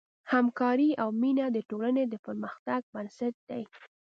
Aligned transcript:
همکاري 0.31 0.89
او 1.01 1.09
مینه 1.21 1.45
د 1.51 1.57
ټولنې 1.69 2.03
د 2.07 2.13
پرمختګ 2.25 2.81
بنسټ 2.93 3.35
دی. 3.49 3.63